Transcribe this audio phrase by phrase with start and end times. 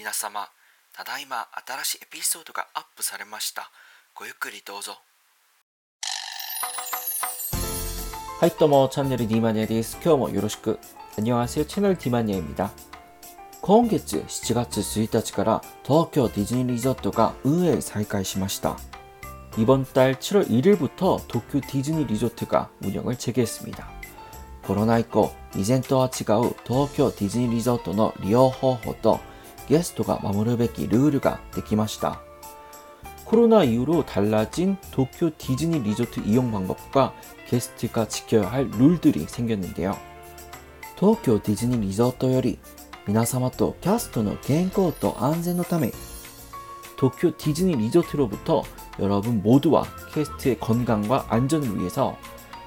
[0.00, 0.48] 皆様
[0.92, 3.70] ただいま新しいエピソードがアップされました
[4.14, 4.98] ごゆっくりどうぞ
[8.40, 10.78] はいどうもチャンネル D マニアです今日もよろしく
[11.18, 12.70] 안녕하세요 채널 Dマニア입니다
[13.62, 18.76] 今月7月1日から東京ディズニーリゾートが運営再開しました
[19.58, 23.88] 이번 달 7월 1일부터 도쿄 디즈니 리조트가 운영을 재개했습니다.
[24.62, 29.18] 코로나 以降 이젠とは 違う 도쿄 디즈니 리조트の 利用 方法と
[29.70, 32.20] 게스트가 守るべきルールができました.
[33.24, 37.12] 코로나 이후로 달라진 도쿄 디즈니 리조트 이용 방법과
[37.48, 39.96] 게스트가 지켜야 할 룰들이 생겼는데요.
[40.96, 42.58] 도쿄 디즈니 리조트より
[43.06, 45.92] 皆様と 캐스트の 健康と 안전のため
[46.96, 48.64] 도쿄 디즈니 리조트로부터
[48.98, 52.16] 여러분 모두와 캐스트의 건강과 안전을 위해서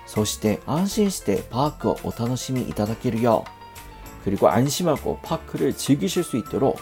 [0.06, 3.53] そして安心してパークをお楽しみいただけるよう
[4.24, 6.78] 그리고 안심하고 파크를 즐기실 수 있도록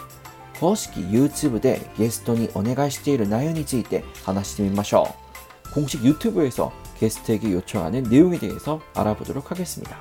[0.60, 5.14] 公式 유튜브で 게스트니 お願いしている内容について話してみましょ
[5.70, 5.74] う.
[5.74, 9.96] 공식 유튜브에서 게스트에게 요청하는 내용에 대해서 알아보도록 하겠습니다.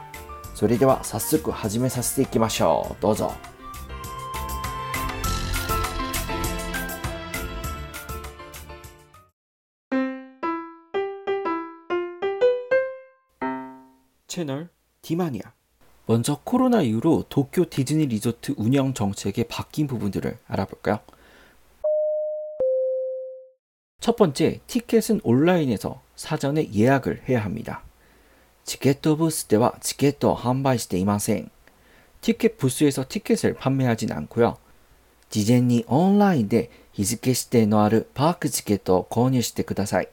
[0.56, 3.02] それでは早速始めさせていきましょう.
[3.02, 3.32] どうぞ.
[14.28, 14.70] 채널
[15.02, 15.54] 디마니아
[16.12, 21.00] 먼저 코로나 이후로 도쿄 디즈니 리조트 운영 정책의 바뀐 부분들을 알아볼까요?
[24.00, 27.84] 첫 번째, 티켓은 온라인에서 사전에 예약을 해야 합니다.
[28.64, 31.50] 티켓 부스では 티켓을 販売していません.
[32.22, 34.58] 티켓 부스에서 티켓을 판매하진 않고요.
[35.30, 40.08] 事前に 온라인で 日付指定のある 파크 티켓을 購入してください.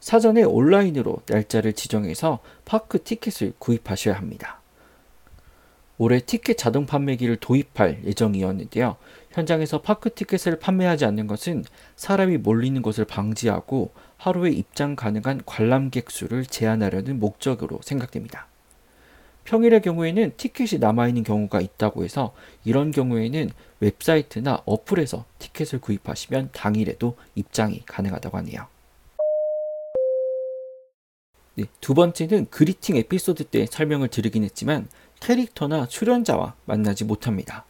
[0.00, 4.60] 사전에 온라인으로 날짜를 지정해서 파크 티켓을 구입하셔야 합니다.
[5.97, 8.97] 올해 티켓 자동 판매기를 도입할 예정이었는데요.
[9.31, 11.63] 현장에서 park 티켓을 판매하지 않는 것은
[11.95, 18.47] 사람이 몰리는 것을 방지하고 하루에 입장 가능한 관람객 수를 제한하려는 목적으로 생각됩니다.
[19.45, 22.33] 평일의 경우에는 티켓이 남아있는 경우가 있다고 해서
[22.65, 28.67] 이런 경우에는 웹사이트나 어플에서 티켓을 구입하시면 당일에도 입장이 가능하다고 하네요.
[31.55, 34.87] 네, 두 번째는 그리팅 에피소드 때 설명을 드리긴 했지만
[35.20, 37.64] 캐릭터나 출연자와 만나지 못합니다.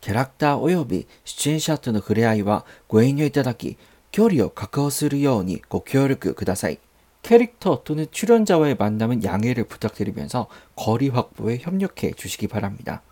[0.00, 3.76] キャラクター及び出演者との触れ合いはご遠慮いただき、
[4.12, 6.78] 距離を確保するようにご協力ください.
[7.22, 10.46] 캐릭터 또는 출연자와의 만남은 양해를 부탁드리면서
[10.76, 13.02] 거리 확보에 협력해 주시기 바랍니다.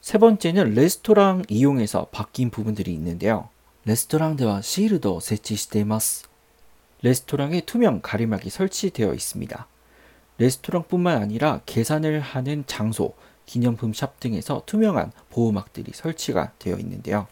[0.00, 3.50] 세 번째는 레스토랑 이용에서 바뀐 부분들이 있는데요.
[3.84, 6.30] 레스토랑では シールドを 設置しています.
[7.02, 9.66] 레스토랑에 투명 가림막이 설치되어 있습니다.
[10.37, 13.13] 레스토랑뿐만 아니라 계산을 하는 장소,
[13.45, 17.27] 기념품 샵 등에서 투명한 보호막들이 설치가 되어 있는데요.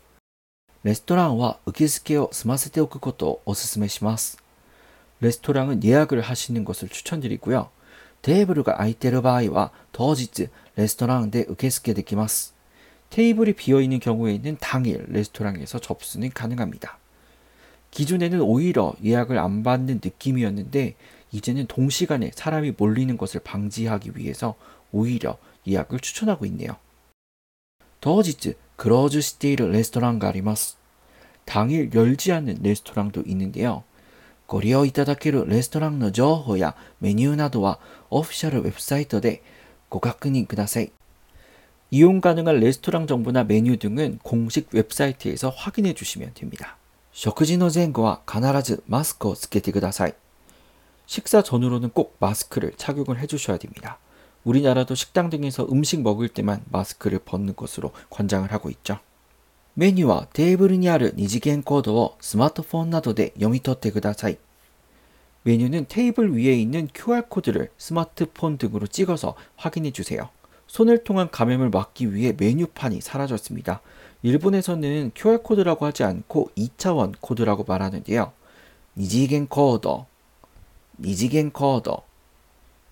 [0.83, 4.37] 레스토랑과 의기스케어 스마스테오크코토 오스스메시마스.
[5.21, 7.69] 레스토랑은 예약을 하시는 것을 추천드리고요.
[8.21, 12.53] 테이블가 아이테르 바이와 더지츠 레스토랑데 의게스케 되기마스.
[13.09, 16.97] 테이블이 비어 있는 경우에는 당일 레스토랑에서 접수는 가능합니다.
[17.91, 20.95] 기존에는 오히려 예약을 안 받는 느낌이었는데
[21.32, 24.54] 이제는 동시간에 사람이 몰리는 것을 방지하기 위해서
[24.92, 26.76] 오히려 예약을 추천하고 있네요.
[28.00, 30.76] 더지츠 크로즈 스테이르 레스토랑가 아리마스.
[31.44, 33.84] 당일 열지 않는 레스토랑도 있는데요.
[34.46, 39.42] ご利用いただける 레스토랑の 情報や 메뉴 などは 오피셜 웹사이트で
[39.90, 40.90] ご確認ください.
[41.90, 46.78] 이용 가능한 레스토랑 정보나 메뉴 등은 공식 웹사이트에서 확인해 주시면 됩니다.
[47.12, 50.14] 食事の前後は必ずマスクをつけてください.
[51.06, 53.98] 식사 전후로는 꼭 마스크를 착용을 해주셔야 됩니다.
[54.44, 58.98] 우리나라도 식당 등에서 음식 먹을 때만 마스크를 벗는 것으로 권장을 하고 있죠.
[59.74, 64.38] 메뉴와 테이블にある 二次元 코드を 스마트폰などで読み取ってください.
[65.44, 70.28] 메뉴는 테이블 위에 있는 QR코드를 스마트폰 등으로 찍어서 확인해 주세요.
[70.66, 73.80] 손을 통한 감염을 막기 위해 메뉴판이 사라졌습니다.
[74.22, 78.32] 일본에서는 QR코드라고 하지 않고 2차원 코드라고 말하는데요.
[78.96, 79.88] 니지겐 코드,
[80.98, 81.90] 니지겐 코드.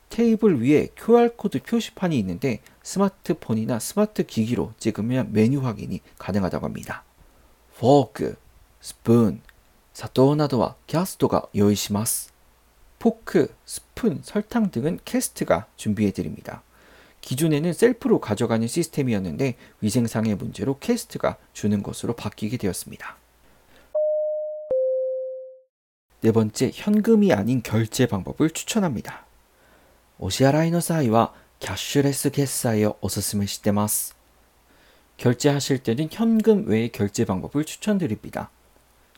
[0.08, 7.04] 테이블 위에 QR코드 표시판이 있는데 스마트폰이나 스마트 기기로 찍으면 메뉴 확인이 가능하다고 합니다.
[7.76, 8.36] 포크,
[8.80, 9.40] 스푼,
[9.92, 12.30] 사토などは 캐스트가 요이시마스.
[12.98, 16.62] 포크, 스푼, 설탕 등은 캐스트가 준비해 드립니다.
[17.20, 23.16] 기존에는 셀프로 가져가는 시스템이었는데 위생상의 문제로 캐스트가 주는 것으로 바뀌게 되었습니다.
[26.26, 29.26] 네 번째, 현금이 아닌 결제 방법을 추천합니다.
[30.18, 34.16] 오시아라이노 사이와 캐슈레스 決済をおすすめしてます.
[35.18, 38.50] 결제하실 때는 현금 외의 결제 방법을 추천드립니다.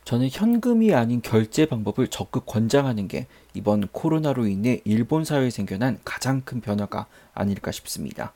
[0.05, 6.43] 저는 현금이 아닌 결제 방법을 적극 권장하는 게 이번 코로나로 인해 일본 사회에 생겨난 가장
[6.43, 8.35] 큰 변화가 아닐까 싶습니다.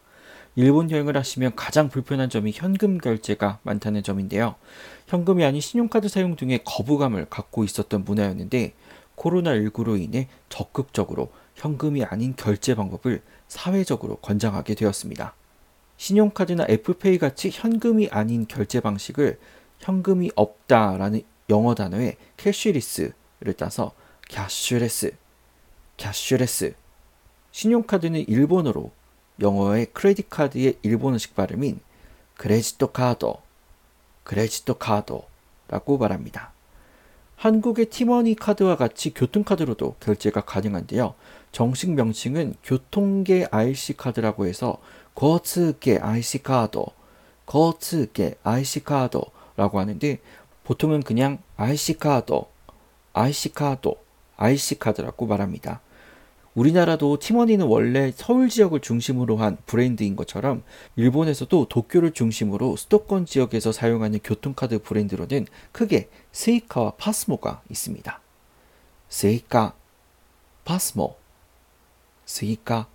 [0.58, 4.56] 일본 여행을 하시면 가장 불편한 점이 현금 결제가 많다는 점인데요.
[5.06, 8.74] 현금이 아닌 신용카드 사용 등의 거부감을 갖고 있었던 문화였는데
[9.18, 15.36] 코로나19로 인해 적극적으로 현금이 아닌 결제 방법을 사회적으로 권장하게 되었습니다.
[15.98, 19.38] 신용카드나 애플페이 같이 현금이 아닌 결제 방식을
[19.78, 21.22] 현금이 없다라는
[21.52, 23.92] 영어 단어의 cashless를 따서
[24.28, 25.16] キャッシュレス,
[25.98, 26.74] キャッシュレス.
[27.52, 28.92] 신용카드는 일본어로
[29.42, 31.80] 영어의 credit card의 일본어식 발음인
[32.38, 33.34] 크레지토 카드,
[34.24, 36.52] 크레지토 카드라고 말합니다.
[37.36, 41.14] 한국의 티머니 카드와 같이 교통카드로도 결제가 가능한데요.
[41.52, 44.80] 정식 명칭은 교통계 IC 카드라고 해서
[45.14, 46.84] 거츠계 IC 카드,
[47.46, 50.20] 거츠계 IC 카드라고 하는데
[50.64, 52.42] 보통은 그냥 IC 카드,
[53.14, 53.92] IC 카드,
[54.38, 55.82] IC 카드라고 말합니다.
[56.58, 60.64] 우리나라도 티머니는 원래 서울 지역을 중심으로 한 브랜드인 것처럼
[60.96, 68.20] 일본에서도 도쿄를 중심으로 수도권 지역에서 사용하는 교통카드 브랜드로는 크게 세이카와 파스모가 있습니다.
[69.08, 69.76] 세이카,
[70.66, 71.16] 파스모,
[72.26, 72.88] 세이카,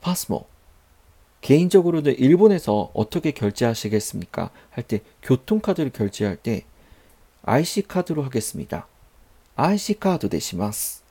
[0.00, 0.46] 파스모.
[1.42, 4.50] 개인적으로는 일본에서 어떻게 결제하시겠습니까?
[4.70, 6.64] 할 때 교통카드를 결제할 때
[7.42, 8.86] IC 카드로 하겠습니다.
[9.56, 11.01] IC 카드 되시마스.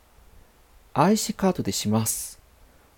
[0.93, 2.38] IC 카드 되시마스.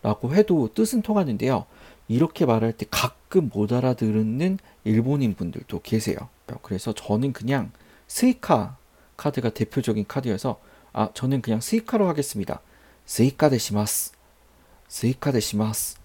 [0.02, 1.66] 라고 해도 뜻은 통하는데요.
[2.08, 6.18] 이렇게 말할 때 가끔 못 알아들는 일본인 분들도 계세요.
[6.62, 7.72] 그래서 저는 그냥
[8.08, 8.78] 스이카
[9.16, 10.60] 카드가 대표적인 카드여서
[10.92, 12.60] 아 저는 그냥 스이카로 하겠습니다.
[13.06, 14.12] 스이카 되시마스.
[14.90, 15.98] 스이카 되시마스.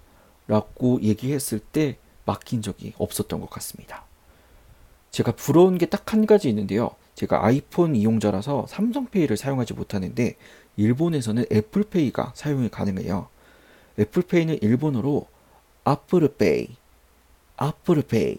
[0.46, 4.04] 라고 얘기했을 때 맡긴 적이 없었던 것 같습니다.
[5.10, 6.90] 제가 부러운 게 딱 한 가지 있는데요.
[7.14, 10.36] 제가 아이폰 이용자라서 삼성페이를 사용하지 못하는데
[10.78, 13.28] 일본에서는 애플페이가 사용이 가능해요.
[13.98, 15.26] 애플페이는 일본어로
[15.84, 16.68] 아플페이,
[17.56, 18.38] 아플페이,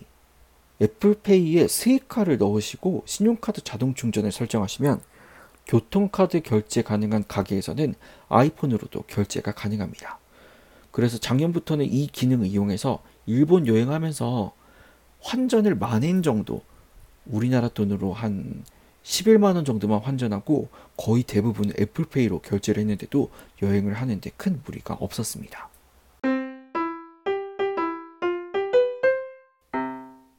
[0.82, 5.02] 애플페이에 스이카를 넣으시고 신용카드 자동 충전을 설정하시면
[5.68, 7.94] 교통카드 결제 가능한 가게에서는
[8.30, 10.18] 아이폰으로도 결제가 가능합니다.
[10.92, 14.54] 그래서 작년부터는 이 기능을 이용해서 일본 여행하면서
[15.22, 16.64] 환전을 만엔 정도
[17.26, 18.64] 우리나라 돈으로 한
[19.05, 23.31] 11만 원 정도만 환전하고 거의 대부분 애플페이로 결제를 했는데도
[23.63, 25.69] 여행을 하는데 큰 무리가 없었습니다.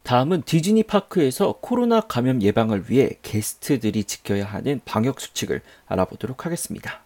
[0.03, 7.01] 다음은 디즈니 파크에서 코로나 감염 예방을 위해 게스트들이 지켜야 하는 방역 수칙을 알아보도록 하겠습니다.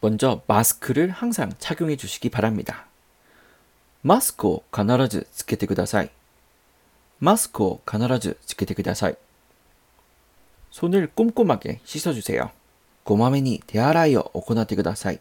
[0.00, 2.86] 먼저 마스크를 항상 착용해 주시기 바랍니다.
[4.02, 6.10] 마스크を 必ずつけてください.
[7.18, 9.16] 마스크を 必ずつけてください.
[10.72, 12.50] 손을 꼼꼼하게 씻어주세요.
[13.04, 15.20] こまめに手洗いを行ってください.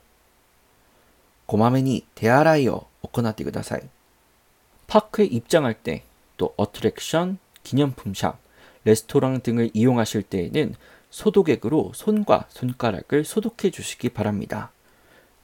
[1.46, 3.90] こまめに手洗いを行ってください.
[4.88, 6.04] 파크에 입장할 때,
[6.38, 8.38] 또 어트랙션, 기념품샵,
[8.84, 10.76] 레스토랑 등을 이용하실 때에는
[11.10, 14.72] 소독액으로 손과 손가락을 소독해 주시기 바랍니다.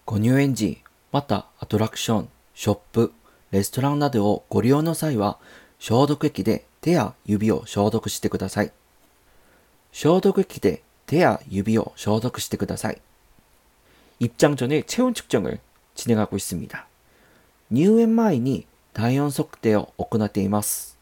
[0.05, 0.81] ご入園時、
[1.11, 3.13] またアトラクション、ショップ、
[3.51, 5.37] レストランなどをご利用の際は、
[5.79, 8.71] 消毒液で手や指を消毒してください。
[9.91, 13.01] 消毒液で手や指を消毒してください。
[14.19, 15.59] 입장 전에 체온 측정을
[15.95, 16.87] 진행하고 있습니다.
[17.69, 20.97] 入園前に体温測定を行っています。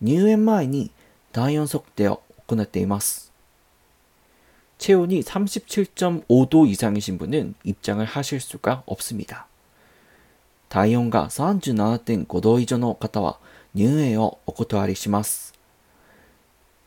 [0.00, 0.90] 入園前に
[1.32, 3.30] 体温測定を行っています。
[4.78, 9.46] 체온이 37.5도 이상이신 분은 입장을 하실 수가 없습니다.
[10.68, 13.38] 体温が37.5度以上の方は
[13.74, 15.52] 入園をお断りします。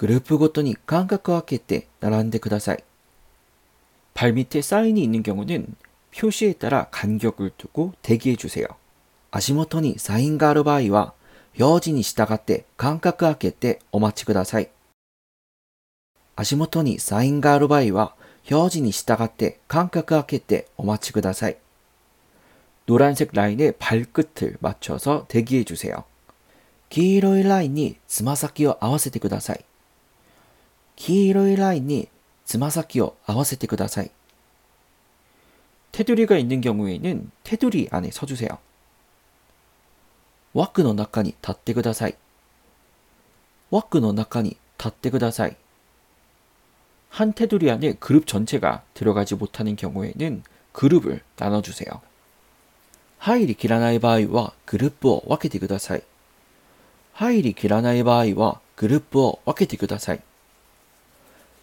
[0.00, 2.82] 그룹 ごとに間隔を空けて並んでください.
[4.14, 5.74] 발밑에 사인이 있는 경우는
[6.16, 8.66] 표시에 따라 간격을 두고 대기해 주세요.
[9.30, 11.12] 足元にサインがある場合は
[11.58, 14.70] 表示に従って間隔空けてお待ちください。
[16.34, 18.14] 足元にサインがある場合は
[18.50, 21.58] 表示に従って間隔空けてお待ちください。
[22.86, 26.04] 노란색 라인에 발끝을 맞춰서 대기해 주세요.
[26.88, 29.62] 黄色いラインにつま先を合わせてください。
[30.96, 32.08] 黄色いラインに
[32.44, 34.10] つま先を合わせてください。
[35.92, 38.58] 테두리가 있는 경우에는 테두리 안에 서주세요.
[40.54, 42.16] 枠の中に立ってください。
[43.70, 45.56] 枠の中に立ってください。
[47.08, 50.42] 한 테두리 안에 그룹 전체가 들어가지 못하는 경우에는
[50.72, 52.00] 그룹을 나눠주세요.
[53.18, 56.02] 하일이 길어나의 場合は 그룹을 分けてください.
[57.12, 60.22] 하일이 길어나의 場合は 그룹을 分けてください.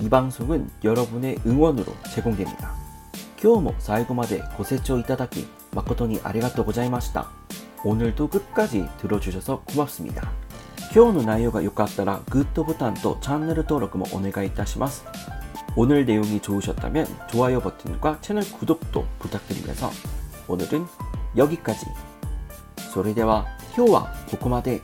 [0.00, 2.74] 이 방송은 여러분의 응원으로 제공됩니다.
[3.42, 7.26] 今日も最後までご清聴いただき誠にありがとうございました。
[7.84, 10.30] 오늘도 끝까지 들어주셔서 고맙습니다.
[10.94, 15.04] 今日の内容が良かったらグッドボタンとチャンネル登録もお願いいたします。
[15.76, 19.90] 오늘 내용이 좋으셨다면 좋아요 버튼과 채널 구독도 부탁드리면서
[20.48, 20.86] 오늘은
[21.36, 21.86] 여기까지.
[22.92, 24.80] それでは今日はここまで。